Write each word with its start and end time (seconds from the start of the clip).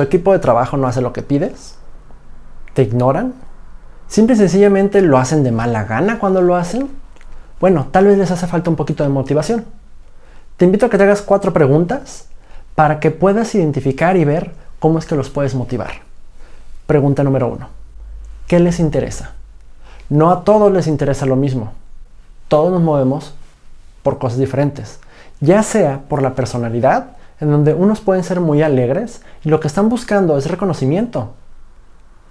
¿Tu 0.00 0.04
equipo 0.04 0.32
de 0.32 0.38
trabajo 0.38 0.78
no 0.78 0.86
hace 0.86 1.02
lo 1.02 1.12
que 1.12 1.20
pides? 1.20 1.74
¿Te 2.72 2.80
ignoran? 2.80 3.34
¿Simple 4.08 4.34
y 4.34 4.38
sencillamente 4.38 5.02
lo 5.02 5.18
hacen 5.18 5.42
de 5.42 5.52
mala 5.52 5.84
gana 5.84 6.18
cuando 6.18 6.40
lo 6.40 6.56
hacen? 6.56 6.88
Bueno, 7.60 7.88
tal 7.90 8.06
vez 8.06 8.16
les 8.16 8.30
hace 8.30 8.46
falta 8.46 8.70
un 8.70 8.76
poquito 8.76 9.02
de 9.02 9.10
motivación. 9.10 9.66
Te 10.56 10.64
invito 10.64 10.86
a 10.86 10.88
que 10.88 10.96
te 10.96 11.02
hagas 11.02 11.20
cuatro 11.20 11.52
preguntas 11.52 12.28
para 12.74 12.98
que 12.98 13.10
puedas 13.10 13.54
identificar 13.54 14.16
y 14.16 14.24
ver 14.24 14.52
cómo 14.78 14.98
es 14.98 15.04
que 15.04 15.16
los 15.16 15.28
puedes 15.28 15.54
motivar. 15.54 15.90
Pregunta 16.86 17.22
número 17.22 17.48
uno. 17.48 17.68
¿Qué 18.46 18.58
les 18.58 18.80
interesa? 18.80 19.32
No 20.08 20.30
a 20.30 20.44
todos 20.44 20.72
les 20.72 20.86
interesa 20.86 21.26
lo 21.26 21.36
mismo. 21.36 21.74
Todos 22.48 22.72
nos 22.72 22.80
movemos 22.80 23.34
por 24.02 24.16
cosas 24.16 24.38
diferentes. 24.38 24.98
Ya 25.40 25.62
sea 25.62 26.00
por 26.08 26.22
la 26.22 26.34
personalidad, 26.34 27.18
en 27.40 27.50
donde 27.50 27.74
unos 27.74 28.00
pueden 28.00 28.24
ser 28.24 28.40
muy 28.40 28.62
alegres 28.62 29.22
y 29.44 29.48
lo 29.48 29.60
que 29.60 29.68
están 29.68 29.88
buscando 29.88 30.36
es 30.36 30.50
reconocimiento. 30.50 31.32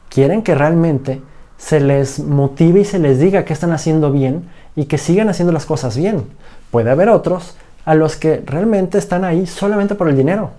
Quieren 0.09 0.43
que 0.43 0.55
realmente 0.55 1.21
se 1.57 1.79
les 1.79 2.19
motive 2.19 2.81
y 2.81 2.85
se 2.85 2.99
les 2.99 3.19
diga 3.19 3.43
que 3.43 3.53
están 3.53 3.71
haciendo 3.71 4.11
bien 4.11 4.49
y 4.75 4.85
que 4.85 4.97
sigan 4.97 5.29
haciendo 5.29 5.51
las 5.51 5.65
cosas 5.65 5.97
bien. 5.97 6.25
Puede 6.71 6.91
haber 6.91 7.09
otros 7.09 7.57
a 7.85 7.95
los 7.95 8.15
que 8.15 8.41
realmente 8.45 8.97
están 8.97 9.23
ahí 9.23 9.45
solamente 9.45 9.95
por 9.95 10.09
el 10.09 10.15
dinero. 10.15 10.51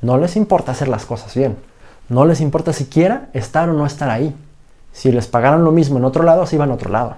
No 0.00 0.18
les 0.18 0.36
importa 0.36 0.72
hacer 0.72 0.88
las 0.88 1.04
cosas 1.04 1.34
bien. 1.34 1.56
No 2.08 2.24
les 2.24 2.40
importa 2.40 2.72
siquiera 2.72 3.28
estar 3.32 3.68
o 3.68 3.72
no 3.72 3.86
estar 3.86 4.08
ahí. 4.08 4.34
Si 4.92 5.10
les 5.10 5.26
pagaran 5.26 5.64
lo 5.64 5.72
mismo 5.72 5.98
en 5.98 6.04
otro 6.04 6.22
lado, 6.22 6.46
se 6.46 6.56
iban 6.56 6.70
a 6.70 6.74
otro 6.74 6.90
lado. 6.90 7.16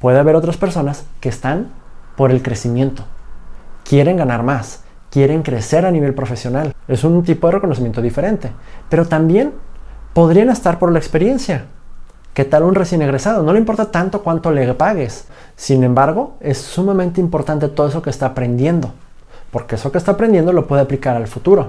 Puede 0.00 0.18
haber 0.18 0.36
otras 0.36 0.56
personas 0.56 1.04
que 1.20 1.28
están 1.28 1.72
por 2.16 2.30
el 2.30 2.42
crecimiento. 2.42 3.04
Quieren 3.84 4.16
ganar 4.16 4.42
más, 4.42 4.84
quieren 5.10 5.42
crecer 5.42 5.86
a 5.86 5.90
nivel 5.90 6.14
profesional. 6.14 6.74
Es 6.86 7.04
un 7.04 7.22
tipo 7.22 7.46
de 7.46 7.54
reconocimiento 7.54 8.02
diferente. 8.02 8.50
Pero 8.88 9.06
también 9.06 9.52
podrían 10.14 10.50
estar 10.50 10.78
por 10.78 10.92
la 10.92 10.98
experiencia. 10.98 11.66
¿Qué 12.34 12.44
tal 12.44 12.62
un 12.62 12.74
recién 12.74 13.02
egresado? 13.02 13.42
No 13.42 13.52
le 13.52 13.58
importa 13.58 13.90
tanto 13.90 14.22
cuánto 14.22 14.52
le 14.52 14.72
pagues. 14.74 15.26
Sin 15.56 15.82
embargo, 15.82 16.36
es 16.40 16.58
sumamente 16.58 17.20
importante 17.20 17.68
todo 17.68 17.88
eso 17.88 18.02
que 18.02 18.10
está 18.10 18.26
aprendiendo. 18.26 18.92
Porque 19.50 19.74
eso 19.74 19.90
que 19.90 19.98
está 19.98 20.12
aprendiendo 20.12 20.52
lo 20.52 20.66
puede 20.66 20.82
aplicar 20.82 21.16
al 21.16 21.26
futuro. 21.26 21.68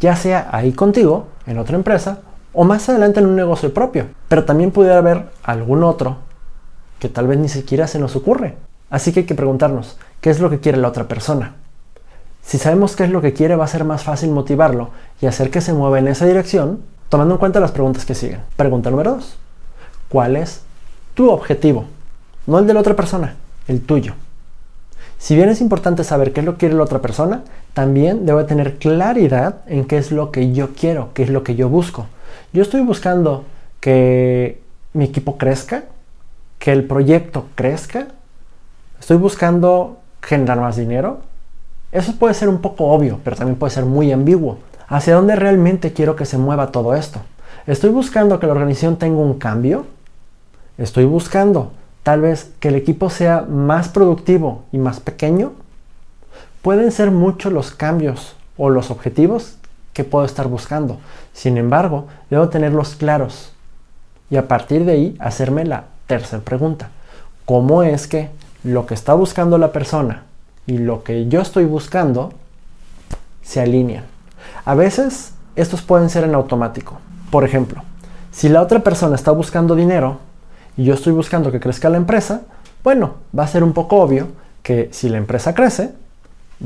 Ya 0.00 0.16
sea 0.16 0.48
ahí 0.52 0.72
contigo, 0.72 1.26
en 1.46 1.58
otra 1.58 1.76
empresa, 1.76 2.20
o 2.52 2.64
más 2.64 2.88
adelante 2.88 3.20
en 3.20 3.26
un 3.26 3.36
negocio 3.36 3.74
propio. 3.74 4.06
Pero 4.28 4.44
también 4.44 4.70
pudiera 4.70 4.98
haber 4.98 5.26
algún 5.42 5.84
otro 5.84 6.18
que 6.98 7.08
tal 7.08 7.26
vez 7.26 7.38
ni 7.38 7.48
siquiera 7.48 7.86
se 7.86 7.98
nos 7.98 8.16
ocurre. 8.16 8.56
Así 8.88 9.12
que 9.12 9.20
hay 9.20 9.26
que 9.26 9.34
preguntarnos, 9.34 9.98
¿qué 10.20 10.30
es 10.30 10.40
lo 10.40 10.48
que 10.48 10.60
quiere 10.60 10.78
la 10.78 10.88
otra 10.88 11.08
persona? 11.08 11.56
Si 12.46 12.58
sabemos 12.58 12.94
qué 12.94 13.02
es 13.02 13.10
lo 13.10 13.20
que 13.20 13.32
quiere, 13.32 13.56
va 13.56 13.64
a 13.64 13.68
ser 13.68 13.82
más 13.82 14.04
fácil 14.04 14.30
motivarlo 14.30 14.90
y 15.20 15.26
hacer 15.26 15.50
que 15.50 15.60
se 15.60 15.72
mueva 15.72 15.98
en 15.98 16.06
esa 16.06 16.26
dirección, 16.26 16.80
tomando 17.08 17.34
en 17.34 17.38
cuenta 17.38 17.58
las 17.58 17.72
preguntas 17.72 18.04
que 18.04 18.14
siguen. 18.14 18.38
Pregunta 18.54 18.88
número 18.88 19.14
2. 19.14 19.36
¿Cuál 20.08 20.36
es 20.36 20.60
tu 21.14 21.28
objetivo? 21.28 21.86
No 22.46 22.60
el 22.60 22.68
de 22.68 22.74
la 22.74 22.78
otra 22.78 22.94
persona, 22.94 23.34
el 23.66 23.80
tuyo. 23.80 24.14
Si 25.18 25.34
bien 25.34 25.48
es 25.48 25.60
importante 25.60 26.04
saber 26.04 26.32
qué 26.32 26.38
es 26.38 26.46
lo 26.46 26.52
que 26.52 26.58
quiere 26.58 26.76
la 26.76 26.84
otra 26.84 27.00
persona, 27.00 27.42
también 27.74 28.26
debo 28.26 28.44
tener 28.44 28.76
claridad 28.76 29.56
en 29.66 29.84
qué 29.84 29.98
es 29.98 30.12
lo 30.12 30.30
que 30.30 30.52
yo 30.52 30.68
quiero, 30.72 31.08
qué 31.14 31.24
es 31.24 31.30
lo 31.30 31.42
que 31.42 31.56
yo 31.56 31.68
busco. 31.68 32.06
Yo 32.52 32.62
estoy 32.62 32.82
buscando 32.82 33.42
que 33.80 34.62
mi 34.92 35.06
equipo 35.06 35.36
crezca, 35.36 35.86
que 36.60 36.70
el 36.70 36.84
proyecto 36.84 37.46
crezca, 37.56 38.06
estoy 39.00 39.16
buscando 39.16 39.98
generar 40.22 40.60
más 40.60 40.76
dinero, 40.76 41.22
eso 41.96 42.16
puede 42.16 42.34
ser 42.34 42.50
un 42.50 42.58
poco 42.58 42.84
obvio, 42.88 43.20
pero 43.24 43.36
también 43.36 43.58
puede 43.58 43.72
ser 43.72 43.86
muy 43.86 44.12
ambiguo. 44.12 44.58
¿Hacia 44.86 45.14
dónde 45.14 45.34
realmente 45.34 45.94
quiero 45.94 46.14
que 46.14 46.26
se 46.26 46.36
mueva 46.36 46.70
todo 46.70 46.94
esto? 46.94 47.20
¿Estoy 47.66 47.88
buscando 47.88 48.38
que 48.38 48.46
la 48.46 48.52
organización 48.52 48.96
tenga 48.96 49.18
un 49.18 49.38
cambio? 49.38 49.86
¿Estoy 50.76 51.06
buscando 51.06 51.72
tal 52.02 52.20
vez 52.20 52.52
que 52.60 52.68
el 52.68 52.74
equipo 52.74 53.08
sea 53.08 53.46
más 53.48 53.88
productivo 53.88 54.64
y 54.72 54.78
más 54.78 55.00
pequeño? 55.00 55.54
Pueden 56.60 56.92
ser 56.92 57.10
muchos 57.10 57.50
los 57.50 57.70
cambios 57.70 58.36
o 58.58 58.68
los 58.68 58.90
objetivos 58.90 59.56
que 59.94 60.04
puedo 60.04 60.26
estar 60.26 60.48
buscando. 60.48 60.98
Sin 61.32 61.56
embargo, 61.56 62.08
debo 62.28 62.50
tenerlos 62.50 62.94
claros. 62.94 63.54
Y 64.28 64.36
a 64.36 64.48
partir 64.48 64.84
de 64.84 64.92
ahí 64.92 65.16
hacerme 65.18 65.64
la 65.64 65.84
tercera 66.06 66.42
pregunta. 66.42 66.90
¿Cómo 67.46 67.82
es 67.82 68.06
que 68.06 68.28
lo 68.64 68.84
que 68.84 68.92
está 68.92 69.14
buscando 69.14 69.56
la 69.56 69.72
persona 69.72 70.25
y 70.66 70.78
lo 70.78 71.02
que 71.02 71.28
yo 71.28 71.40
estoy 71.40 71.64
buscando 71.64 72.32
se 73.42 73.60
alinean. 73.60 74.04
A 74.64 74.74
veces 74.74 75.32
estos 75.54 75.82
pueden 75.82 76.10
ser 76.10 76.24
en 76.24 76.34
automático. 76.34 76.98
Por 77.30 77.44
ejemplo, 77.44 77.82
si 78.32 78.48
la 78.48 78.62
otra 78.62 78.80
persona 78.80 79.14
está 79.14 79.30
buscando 79.30 79.74
dinero 79.74 80.18
y 80.76 80.84
yo 80.84 80.94
estoy 80.94 81.12
buscando 81.12 81.50
que 81.52 81.60
crezca 81.60 81.88
la 81.88 81.96
empresa, 81.96 82.42
bueno, 82.84 83.14
va 83.36 83.44
a 83.44 83.48
ser 83.48 83.64
un 83.64 83.72
poco 83.72 83.96
obvio 83.96 84.28
que 84.62 84.88
si 84.92 85.08
la 85.08 85.18
empresa 85.18 85.54
crece, 85.54 85.92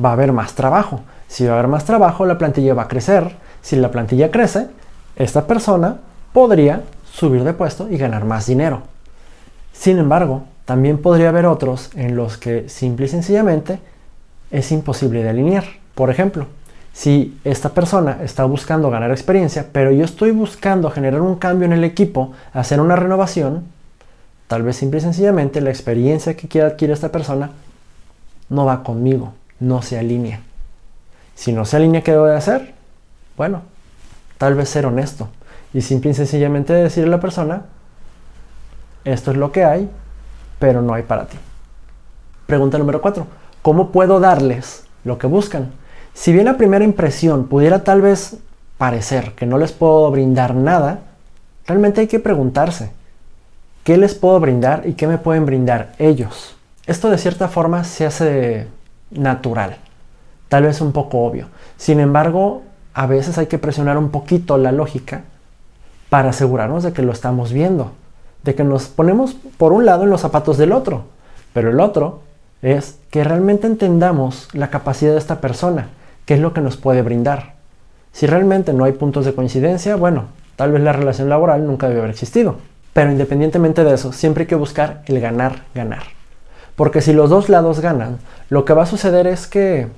va 0.03 0.11
a 0.11 0.13
haber 0.13 0.33
más 0.33 0.55
trabajo. 0.55 1.01
Si 1.29 1.45
va 1.45 1.53
a 1.53 1.59
haber 1.59 1.69
más 1.69 1.85
trabajo, 1.85 2.27
la 2.27 2.39
plantilla 2.39 2.75
va 2.75 2.83
a 2.83 2.89
crecer. 2.89 3.37
Si 3.63 3.77
la 3.77 3.91
plantilla 3.91 4.31
crece, 4.31 4.69
esta 5.17 5.47
persona 5.47 5.99
podría 6.33 6.83
subir 7.13 7.45
de 7.45 7.53
puesto 7.53 7.89
y 7.91 7.99
ganar 7.99 8.25
más 8.25 8.47
dinero. 8.47 8.83
Sin 9.73 9.99
embargo, 9.99 10.45
también 10.71 10.99
podría 10.99 11.31
haber 11.31 11.47
otros 11.47 11.91
en 11.97 12.15
los 12.15 12.39
que 12.39 12.69
simple 12.69 13.07
y 13.07 13.09
sencillamente 13.09 13.81
es 14.53 14.71
imposible 14.71 15.21
de 15.21 15.31
alinear. 15.31 15.65
Por 15.97 16.11
ejemplo, 16.11 16.47
si 16.93 17.37
esta 17.43 17.71
persona 17.71 18.19
está 18.23 18.45
buscando 18.45 18.89
ganar 18.89 19.11
experiencia, 19.11 19.67
pero 19.73 19.91
yo 19.91 20.05
estoy 20.05 20.31
buscando 20.31 20.89
generar 20.89 21.23
un 21.23 21.35
cambio 21.35 21.67
en 21.67 21.73
el 21.73 21.83
equipo, 21.83 22.35
hacer 22.53 22.81
una 22.81 22.95
renovación, 22.95 23.65
tal 24.47 24.63
vez 24.63 24.77
simple 24.77 24.99
y 24.99 25.03
sencillamente 25.03 25.61
la 25.61 25.71
experiencia 25.71 26.37
que 26.37 26.47
quiera 26.47 26.69
adquirir 26.69 26.93
esta 26.93 27.11
persona 27.11 27.51
no 28.49 28.65
va 28.65 28.85
conmigo, 28.85 29.33
no 29.59 29.83
se 29.83 29.99
alinea. 29.99 30.39
Si 31.35 31.53
no 31.53 31.65
se 31.65 31.79
alinea, 31.79 32.05
¿qué 32.05 32.13
debo 32.13 32.27
de 32.27 32.37
hacer? 32.37 32.75
Bueno, 33.37 33.63
tal 34.39 34.55
vez 34.55 34.69
ser 34.69 34.87
honesto 34.87 35.31
y 35.75 35.81
simple 35.81 36.13
y 36.13 36.15
sencillamente 36.15 36.73
decirle 36.73 37.09
a 37.09 37.17
la 37.17 37.21
persona, 37.21 37.65
esto 39.05 39.33
es 39.33 39.37
lo 39.37 39.51
que 39.51 39.65
hay, 39.65 39.91
pero 40.61 40.83
no 40.83 40.95
hay 40.95 41.03
para 41.03 41.27
ti. 41.27 41.37
Pregunta 42.47 42.79
número 42.79 43.03
4. 43.03 43.27
¿Cómo 43.63 43.91
puedo 43.91 44.21
darles 44.21 44.85
lo 45.03 45.19
que 45.19 45.27
buscan? 45.27 45.73
Si 46.15 46.33
bien 46.33 46.45
la 46.45 46.57
primera 46.57 46.85
impresión 46.85 47.47
pudiera 47.47 47.83
tal 47.83 48.03
vez 48.03 48.37
parecer 48.79 49.33
que 49.33 49.47
no 49.47 49.59
les 49.59 49.73
puedo 49.73 50.09
brindar 50.13 50.55
nada, 50.55 51.01
realmente 51.67 52.03
hay 52.03 52.07
que 52.07 52.21
preguntarse, 52.21 52.93
¿qué 53.85 53.97
les 53.97 54.15
puedo 54.15 54.39
brindar 54.39 54.87
y 54.87 54.95
qué 54.95 55.07
me 55.07 55.19
pueden 55.19 55.47
brindar 55.47 55.93
ellos? 55.99 56.57
Esto 56.87 57.11
de 57.11 57.19
cierta 57.19 57.49
forma 57.49 57.85
se 57.85 58.07
hace 58.07 58.67
natural, 59.11 59.77
tal 60.49 60.65
vez 60.65 60.81
un 60.81 60.93
poco 60.93 61.19
obvio. 61.21 61.49
Sin 61.77 62.01
embargo, 62.01 62.63
a 62.95 63.07
veces 63.07 63.39
hay 63.39 63.47
que 63.47 63.59
presionar 63.59 63.97
un 63.97 64.11
poquito 64.11 64.59
la 64.59 64.73
lógica 64.73 65.23
para 66.09 66.31
asegurarnos 66.31 66.83
de 66.83 66.93
que 66.93 67.03
lo 67.03 67.13
estamos 67.13 67.53
viendo, 67.53 67.93
de 68.43 68.55
que 68.55 68.65
nos 68.65 68.85
ponemos 68.87 69.37
por 69.57 69.73
un 69.73 69.87
lado 69.87 70.05
en 70.05 70.11
los 70.11 70.21
zapatos 70.21 70.57
del 70.59 70.73
otro, 70.73 71.05
pero 71.53 71.71
el 71.71 71.81
otro 71.81 72.21
es 72.63 72.99
que 73.11 73.25
realmente 73.25 73.67
entendamos 73.67 74.49
la 74.53 74.71
capacidad 74.71 75.13
de 75.13 75.19
esta 75.19 75.41
persona, 75.41 75.89
qué 76.27 76.35
es 76.35 76.41
lo 76.41 76.53
que 76.53 76.61
nos 76.61 76.77
puede 76.77 77.03
brindar. 77.03 77.55
Si 78.13 78.27
realmente 78.27 78.73
no 78.73 78.85
hay 78.85 78.93
puntos 78.93 79.25
de 79.25 79.35
coincidencia, 79.35 79.97
bueno, 79.97 80.25
tal 80.57 80.73
vez 80.73 80.83
la 80.83 80.93
relación 80.93 81.29
laboral 81.29 81.67
nunca 81.67 81.89
debe 81.89 82.01
haber 82.01 82.11
existido. 82.11 82.57
Pero 82.93 83.13
independientemente 83.13 83.85
de 83.85 83.95
eso, 83.95 84.13
siempre 84.13 84.43
hay 84.43 84.49
que 84.49 84.57
buscar 84.57 85.03
el 85.07 85.21
ganar, 85.21 85.65
ganar. 85.75 86.03
Porque 86.75 87.01
si 87.01 87.13
los 87.13 87.31
dos 87.31 87.49
lados 87.49 87.81
ganan, 87.81 88.19
lo 88.49 88.65
que 88.65 88.73
va 88.73 88.83
a 88.83 88.87
suceder 88.87 89.27
es 89.27 89.47
que 89.47 89.89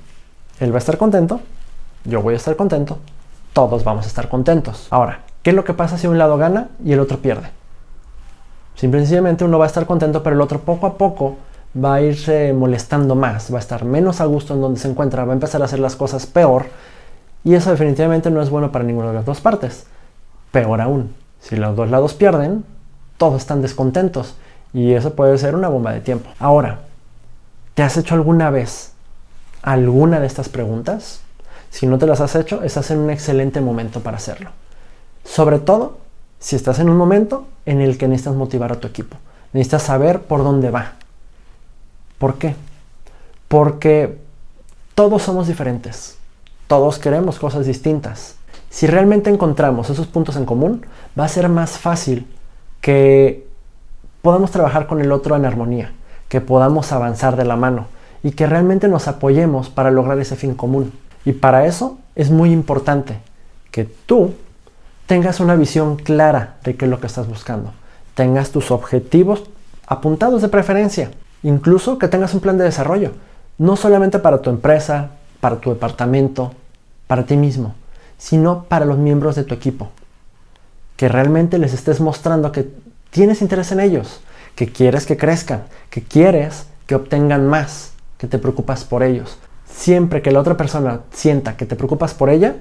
él 0.61 0.73
va 0.73 0.77
a 0.77 0.79
estar 0.79 0.99
contento, 0.99 1.41
yo 2.05 2.21
voy 2.21 2.35
a 2.35 2.37
estar 2.37 2.57
contento, 2.57 2.99
todos 3.53 3.85
vamos 3.85 4.05
a 4.05 4.09
estar 4.09 4.29
contentos. 4.29 4.89
Ahora, 4.91 5.21
¿qué 5.43 5.51
es 5.51 5.57
lo 5.57 5.65
que 5.65 5.75
pasa 5.75 5.97
si 5.97 6.07
un 6.07 6.19
lado 6.19 6.37
gana 6.37 6.69
y 6.85 6.93
el 6.93 7.01
otro 7.01 7.19
pierde? 7.19 7.49
Simplemente 8.75 9.45
uno 9.45 9.59
va 9.59 9.67
a 9.67 9.69
estar 9.69 9.87
contento, 9.87 10.23
pero 10.23 10.37
el 10.37 10.43
otro 10.43 10.61
poco 10.61 10.87
a 10.87 10.99
poco 10.99 11.37
va 11.77 11.95
a 11.95 12.03
irse 12.03 12.53
molestando 12.53 13.15
más, 13.15 13.53
va 13.53 13.59
a 13.59 13.61
estar 13.61 13.85
menos 13.85 14.21
a 14.21 14.27
gusto 14.27 14.55
en 14.55 14.61
donde 14.61 14.81
se 14.81 14.89
encuentra, 14.89 15.25
va 15.25 15.33
a 15.33 15.35
empezar 15.35 15.63
a 15.63 15.65
hacer 15.65 15.79
las 15.79 15.97
cosas 15.97 16.27
peor 16.27 16.67
y 17.45 17.55
eso 17.55 17.71
definitivamente 17.71 18.31
no 18.31 18.43
es 18.43 18.51
bueno 18.51 18.71
para 18.73 18.85
ninguna 18.85 19.09
de 19.09 19.15
las 19.15 19.25
dos 19.25 19.41
partes. 19.41 19.87
Peor 20.51 20.81
aún, 20.81 21.15
si 21.41 21.57
los 21.57 21.75
dos 21.75 21.91
lados 21.91 22.15
pierden, 22.15 22.65
todos 23.17 23.41
están 23.41 23.63
descontentos 23.63 24.35
y 24.73 24.93
eso 24.93 25.15
puede 25.15 25.37
ser 25.39 25.55
una 25.55 25.69
bomba 25.69 25.93
de 25.93 26.01
tiempo. 26.01 26.31
Ahora, 26.39 26.81
¿te 27.75 27.83
has 27.83 27.97
hecho 27.97 28.15
alguna 28.15 28.51
vez 28.51 28.93
alguna 29.63 30.21
de 30.21 30.27
estas 30.27 30.49
preguntas? 30.49 31.21
Si 31.71 31.87
no 31.87 31.99
te 31.99 32.07
las 32.07 32.21
has 32.21 32.37
hecho, 32.37 32.63
estás 32.63 32.91
en 32.91 32.99
un 32.99 33.11
excelente 33.11 33.61
momento 33.61 34.01
para 34.01 34.19
hacerlo. 34.19 34.51
Sobre 35.25 35.59
todo 35.59 36.02
si 36.43 36.57
estás 36.57 36.81
en 36.81 36.91
un 36.91 36.97
momento 36.97 37.47
en 37.67 37.81
el 37.81 37.97
que 37.97 38.09
necesitas 38.09 38.35
motivar 38.35 38.73
a 38.73 38.81
tu 38.81 38.89
equipo. 38.89 39.17
Necesitas 39.53 39.85
saber 39.85 40.23
por 40.23 40.43
dónde 40.43 40.73
va. 40.73 40.95
¿Por 42.19 42.35
qué? 42.35 42.57
Porque 43.47 44.19
todos 44.97 45.23
somos 45.23 45.47
diferentes. 45.47 46.19
Todos 46.67 46.99
queremos 46.99 47.39
cosas 47.39 47.65
distintas. 47.65 48.35
Si 48.71 48.89
realmente 48.89 49.31
encontramos 49.31 49.89
esos 49.89 50.09
puntos 50.09 50.35
en 50.35 50.45
común, 50.45 50.85
va 51.19 51.27
a 51.27 51.29
ser 51.29 51.49
más 51.49 51.79
fácil 51.79 52.27
que 52.81 53.47
podamos 54.21 54.51
trabajar 54.51 54.89
con 54.89 55.01
el 55.01 55.13
otro 55.13 55.37
en 55.37 55.45
armonía, 55.45 55.93
que 56.29 56.41
podamos 56.41 56.91
avanzar 56.91 57.37
de 57.37 57.45
la 57.45 57.55
mano 57.55 57.87
y 58.25 58.33
que 58.33 58.49
realmente 58.49 58.89
nos 58.89 59.07
apoyemos 59.07 59.71
para 59.71 59.93
lograr 59.93 60.19
ese 60.19 60.35
fin 60.35 60.55
común. 60.55 60.93
Y 61.25 61.35
para 61.35 61.67
eso 61.67 61.99
es 62.17 62.33
muy 62.33 62.51
importante 62.51 63.21
que 63.71 63.85
tú 63.85 64.35
tengas 65.07 65.41
una 65.41 65.57
visión 65.57 65.97
clara 65.97 66.57
de 66.65 66.77
qué 66.77 66.85
es 66.85 66.91
lo 66.91 67.01
que 67.01 67.07
estás 67.07 67.29
buscando, 67.29 67.73
tengas 68.15 68.51
tus 68.51 68.71
objetivos 68.71 69.45
apuntados 69.87 70.43
de 70.43 70.49
preferencia, 70.49 71.11
incluso 71.43 71.99
que 71.99 72.09
tengas 72.09 72.35
un 72.35 72.41
plan 72.41 72.59
de 72.59 72.65
desarrollo, 72.65 73.13
no 73.59 73.77
solamente 73.77 74.19
para 74.19 74.43
tu 74.43 74.51
empresa, 74.51 75.11
para 75.41 75.57
tu 75.57 75.71
departamento, 75.71 76.53
para 77.07 77.27
ti 77.27 77.37
mismo, 77.37 77.75
sino 78.17 78.65
para 78.65 78.85
los 78.85 78.99
miembros 78.99 79.37
de 79.37 79.45
tu 79.45 79.55
equipo. 79.55 79.91
Que 80.97 81.09
realmente 81.09 81.59
les 81.59 81.75
estés 81.75 82.01
mostrando 82.01 82.53
que 82.53 82.71
tienes 83.11 83.43
interés 83.43 83.73
en 83.73 83.81
ellos, 83.81 84.21
que 84.55 84.71
quieres 84.71 85.07
que 85.07 85.17
crezcan, 85.17 85.65
que 85.91 86.03
quieres 86.03 86.67
que 86.87 86.95
obtengan 86.95 87.47
más, 87.47 87.93
que 88.19 88.27
te 88.27 88.39
preocupas 88.39 88.85
por 88.85 89.03
ellos. 89.03 89.39
Siempre 89.67 90.23
que 90.23 90.31
la 90.31 90.41
otra 90.41 90.57
persona 90.57 91.01
sienta 91.13 91.57
que 91.57 91.67
te 91.67 91.77
preocupas 91.77 92.15
por 92.15 92.31
ella, 92.31 92.57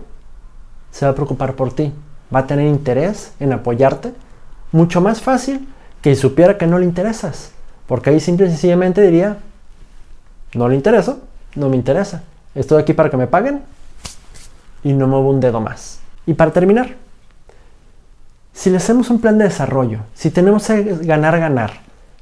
se 0.92 1.06
va 1.06 1.12
a 1.12 1.16
preocupar 1.16 1.56
por 1.56 1.74
ti. 1.74 1.94
Va 2.34 2.40
a 2.40 2.48
tener 2.48 2.68
interés 2.68 3.34
en 3.40 3.54
apoyarte 3.54 4.14
mucho 4.72 5.02
más 5.02 5.22
fácil 5.22 5.68
que 6.02 6.16
si 6.16 6.22
supiera 6.22 6.58
que 6.58 6.68
no 6.68 6.80
le 6.80 6.86
interesas. 6.86 7.52
Porque 7.88 8.10
ahí 8.10 8.20
simple 8.20 8.48
y 8.48 8.50
sencillamente 8.50 9.02
diría, 9.02 9.38
no 10.54 10.70
le 10.70 10.76
intereso, 10.76 11.20
no 11.56 11.70
me 11.70 11.76
interesa. 11.76 12.24
Estoy 12.56 12.82
aquí 12.82 12.94
para 12.94 13.10
que 13.10 13.18
me 13.18 13.28
paguen 13.28 13.62
y 14.84 14.94
no 14.94 15.08
muevo 15.08 15.30
un 15.30 15.40
dedo 15.40 15.60
más. 15.60 16.00
Y 16.26 16.34
para 16.34 16.52
terminar, 16.52 16.96
si 18.54 18.70
le 18.70 18.78
hacemos 18.78 19.10
un 19.10 19.20
plan 19.20 19.38
de 19.38 19.46
desarrollo, 19.46 20.00
si 20.14 20.30
tenemos 20.32 20.68
que 20.68 20.84
ganar, 21.02 21.40
ganar, 21.40 21.82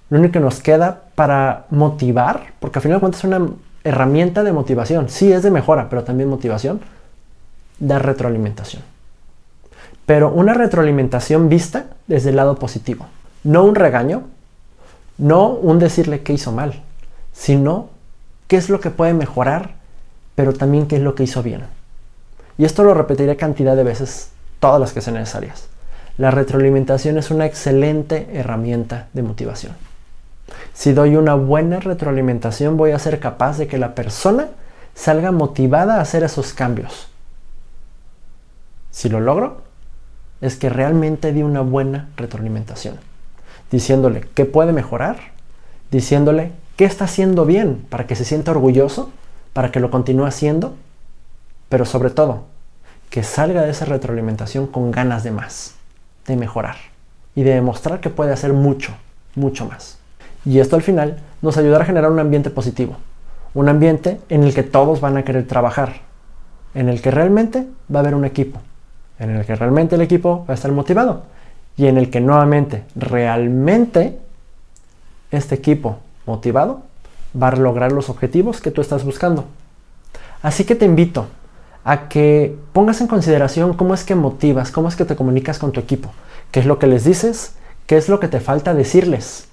lo 0.10 0.20
único 0.20 0.34
que 0.34 0.40
nos 0.40 0.62
queda 0.62 1.04
para 1.16 1.66
motivar, 1.70 2.54
porque 2.60 2.80
al 2.80 2.84
final 2.84 2.98
de 2.98 3.02
cuentas 3.02 3.22
es 3.22 3.26
una 3.26 3.50
herramienta 3.84 4.44
de 4.44 4.52
motivación, 4.52 5.10
sí 5.10 5.32
es 5.32 5.44
de 5.44 5.52
mejora, 5.52 5.90
pero 5.90 6.04
también 6.04 6.30
motivación, 6.30 6.82
dar 7.80 8.06
retroalimentación. 8.06 8.84
Pero 10.10 10.32
una 10.32 10.56
retroalimentación 10.56 11.50
vista 11.50 11.86
desde 12.08 12.32
el 12.32 12.38
lado 12.38 12.56
positivo, 12.56 13.06
no 13.44 13.64
un 13.64 13.76
regaño, 13.76 14.24
no 15.20 15.50
un 15.50 15.78
decirle 15.78 16.24
que 16.24 16.34
hizo 16.34 16.52
mal, 16.52 16.82
sino 17.32 17.92
qué 18.48 18.58
es 18.58 18.72
lo 18.72 18.80
que 18.80 18.90
puede 18.90 19.14
mejorar, 19.14 19.76
pero 20.34 20.54
también 20.54 20.88
qué 20.88 20.96
es 20.96 21.04
lo 21.04 21.14
que 21.14 21.22
hizo 21.22 21.44
bien. 21.44 21.62
Y 22.58 22.66
esto 22.66 22.84
lo 22.84 22.96
repetiré 22.96 23.38
cantidad 23.38 23.76
de 23.76 23.84
veces, 23.84 24.32
todas 24.60 24.82
las 24.82 24.94
que 24.94 25.02
sean 25.02 25.16
necesarias. 25.18 25.68
La 26.18 26.32
retroalimentación 26.32 27.20
es 27.20 27.30
una 27.30 27.46
excelente 27.46 28.30
herramienta 28.34 29.10
de 29.14 29.22
motivación. 29.22 29.74
Si 30.74 30.92
doy 30.92 31.18
una 31.18 31.36
buena 31.36 31.82
retroalimentación 31.82 32.78
voy 32.78 32.94
a 32.94 32.98
ser 32.98 33.20
capaz 33.20 33.60
de 33.60 33.68
que 33.68 33.78
la 33.78 33.94
persona 33.94 34.48
salga 34.96 35.32
motivada 35.32 35.98
a 35.98 36.02
hacer 36.02 36.24
esos 36.24 36.54
cambios. 36.54 37.10
Si 38.90 39.08
lo 39.08 39.20
logro, 39.20 39.69
es 40.42 40.56
que 40.56 40.70
realmente 40.70 41.34
di 41.34 41.44
una 41.44 41.62
buena 41.62 42.10
retroalimentación. 42.18 42.98
Diciéndole 43.72 44.22
qué 44.34 44.46
puede 44.46 44.72
mejorar, 44.72 45.18
diciéndole 45.92 46.52
qué 46.76 46.86
está 46.86 47.06
haciendo 47.06 47.46
bien 47.46 47.86
para 47.90 48.08
que 48.08 48.16
se 48.16 48.26
sienta 48.26 48.52
orgulloso, 48.52 49.12
para 49.54 49.72
que 49.72 49.80
lo 49.80 49.92
continúe 49.92 50.26
haciendo, 50.26 50.76
pero 51.68 51.86
sobre 51.86 52.10
todo, 52.10 52.46
que 53.10 53.24
salga 53.24 53.64
de 53.64 53.72
esa 53.72 53.86
retroalimentación 53.86 54.68
con 54.68 54.92
ganas 54.92 55.24
de 55.24 55.32
más 55.32 55.76
de 56.28 56.38
mejorar 56.38 56.78
y 57.36 57.44
de 57.44 57.56
demostrar 57.56 58.00
que 58.00 58.10
puede 58.10 58.32
hacer 58.32 58.54
mucho, 58.54 58.94
mucho 59.36 59.66
más. 59.66 59.98
Y 60.46 60.60
esto 60.60 60.76
al 60.76 60.82
final 60.82 61.20
nos 61.42 61.58
ayudará 61.58 61.84
a 61.84 61.88
generar 61.88 62.12
un 62.12 62.20
ambiente 62.20 62.50
positivo, 62.50 62.98
un 63.54 63.68
ambiente 63.68 64.20
en 64.30 64.44
el 64.44 64.54
que 64.54 64.64
todos 64.64 65.02
van 65.02 65.18
a 65.18 65.24
querer 65.24 65.48
trabajar, 65.48 66.02
en 66.74 66.88
el 66.88 67.02
que 67.02 67.12
realmente 67.12 67.68
va 67.94 68.00
a 68.00 68.04
haber 68.04 68.16
un 68.16 68.26
equipo, 68.26 68.62
en 69.20 69.36
el 69.36 69.46
que 69.46 69.56
realmente 69.56 69.96
el 69.96 70.02
equipo 70.02 70.46
va 70.48 70.54
a 70.54 70.56
estar 70.56 70.72
motivado 70.72 71.24
y 71.78 71.88
en 71.88 71.98
el 71.98 72.10
que 72.10 72.20
nuevamente, 72.20 72.84
realmente, 72.96 74.20
este 75.32 75.56
equipo 75.56 76.00
motivado 76.26 76.82
va 77.40 77.50
a 77.50 77.56
lograr 77.56 77.92
los 77.92 78.10
objetivos 78.10 78.62
que 78.62 78.72
tú 78.72 78.82
estás 78.82 79.04
buscando. 79.04 79.46
Así 80.42 80.64
que 80.64 80.76
te 80.76 80.86
invito 80.86 81.28
a 81.84 82.10
que 82.10 82.58
pongas 82.74 83.02
en 83.02 83.08
consideración 83.08 83.74
cómo 83.74 83.94
es 83.94 84.04
que 84.04 84.16
motivas, 84.16 84.72
cómo 84.72 84.90
es 84.90 84.96
que 84.96 85.06
te 85.06 85.16
comunicas 85.16 85.60
con 85.60 85.72
tu 85.72 85.80
equipo, 85.80 86.12
qué 86.52 86.60
es 86.60 86.66
lo 86.66 86.80
que 86.80 86.88
les 86.88 87.04
dices, 87.04 87.54
qué 87.88 87.98
es 87.98 88.10
lo 88.10 88.20
que 88.20 88.28
te 88.28 88.40
falta 88.40 88.74
decirles, 88.74 89.48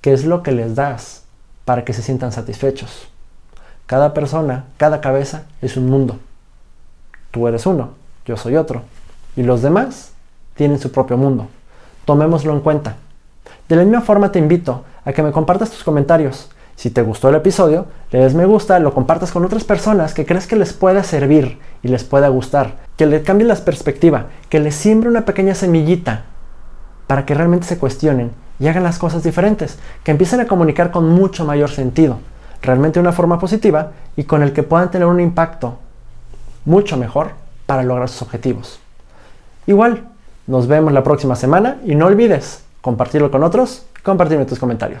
qué 0.00 0.12
es 0.12 0.24
lo 0.24 0.42
que 0.42 0.52
les 0.52 0.74
das 0.74 1.24
para 1.64 1.84
que 1.84 1.92
se 1.92 2.02
sientan 2.02 2.32
satisfechos. 2.32 3.08
Cada 3.86 4.14
persona, 4.14 4.66
cada 4.76 5.00
cabeza 5.00 5.44
es 5.62 5.76
un 5.76 5.88
mundo. 5.88 6.18
Tú 7.30 7.48
eres 7.48 7.66
uno, 7.66 7.94
yo 8.26 8.36
soy 8.36 8.56
otro, 8.56 8.82
y 9.36 9.42
los 9.42 9.62
demás 9.62 10.12
tienen 10.54 10.78
su 10.78 10.90
propio 10.90 11.16
mundo. 11.16 11.46
Tomémoslo 12.04 12.52
en 12.52 12.60
cuenta. 12.60 12.96
De 13.68 13.76
la 13.76 13.82
misma 13.82 14.00
forma 14.00 14.32
te 14.32 14.38
invito 14.38 14.84
a 15.04 15.12
que 15.12 15.22
me 15.22 15.32
compartas 15.32 15.70
tus 15.70 15.84
comentarios 15.84 16.50
si 16.76 16.90
te 16.90 17.00
gustó 17.00 17.30
el 17.30 17.36
episodio, 17.36 17.86
le 18.10 18.20
des 18.20 18.34
me 18.34 18.44
gusta, 18.44 18.78
lo 18.78 18.92
compartas 18.92 19.32
con 19.32 19.44
otras 19.44 19.64
personas 19.64 20.12
que 20.12 20.26
crees 20.26 20.46
que 20.46 20.56
les 20.56 20.74
pueda 20.74 21.02
servir 21.02 21.58
y 21.82 21.88
les 21.88 22.04
pueda 22.04 22.28
gustar, 22.28 22.74
que 22.98 23.06
le 23.06 23.22
cambie 23.22 23.46
la 23.46 23.54
perspectiva, 23.56 24.26
que 24.50 24.60
les 24.60 24.74
siembre 24.74 25.08
una 25.08 25.24
pequeña 25.24 25.54
semillita 25.54 26.24
para 27.06 27.24
que 27.24 27.34
realmente 27.34 27.66
se 27.66 27.78
cuestionen 27.78 28.30
y 28.60 28.68
hagan 28.68 28.82
las 28.82 28.98
cosas 28.98 29.22
diferentes, 29.22 29.78
que 30.04 30.10
empiecen 30.10 30.40
a 30.40 30.46
comunicar 30.46 30.90
con 30.90 31.08
mucho 31.08 31.46
mayor 31.46 31.70
sentido, 31.70 32.18
realmente 32.60 33.00
de 33.00 33.04
una 33.04 33.12
forma 33.12 33.38
positiva 33.38 33.92
y 34.14 34.24
con 34.24 34.42
el 34.42 34.52
que 34.52 34.62
puedan 34.62 34.90
tener 34.90 35.08
un 35.08 35.20
impacto 35.20 35.78
mucho 36.66 36.98
mejor 36.98 37.45
para 37.66 37.82
lograr 37.82 38.08
sus 38.08 38.22
objetivos. 38.22 38.80
Igual, 39.66 40.08
nos 40.46 40.66
vemos 40.68 40.92
la 40.92 41.02
próxima 41.02 41.34
semana 41.34 41.78
y 41.84 41.94
no 41.94 42.06
olvides 42.06 42.64
compartirlo 42.80 43.30
con 43.30 43.42
otros, 43.42 43.84
compartirme 44.02 44.44
tus 44.44 44.60
comentarios. 44.60 44.94